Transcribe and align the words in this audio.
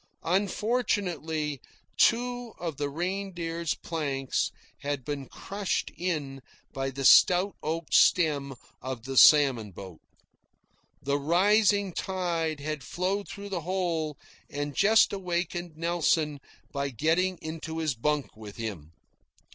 Unfortunately 0.25 1.61
two 1.95 2.53
of 2.57 2.77
the 2.77 2.89
Reindeer's 2.89 3.75
planks 3.75 4.49
had 4.79 5.05
been 5.05 5.27
crushed 5.27 5.91
in 5.95 6.41
by 6.73 6.89
the 6.89 7.05
stout 7.05 7.55
oak 7.61 7.93
stem 7.93 8.55
of 8.81 9.03
the 9.03 9.15
salmon 9.15 9.69
boat. 9.69 10.01
The 11.03 11.19
rising 11.19 11.93
tide 11.93 12.59
had 12.59 12.83
flowed 12.83 13.27
through 13.29 13.49
the 13.49 13.61
hole, 13.61 14.17
and 14.49 14.73
just 14.75 15.13
awakened 15.13 15.77
Nelson 15.77 16.39
by 16.71 16.89
getting 16.89 17.37
into 17.39 17.77
his 17.77 17.93
bunk 17.93 18.35
with 18.35 18.55
him. 18.55 18.93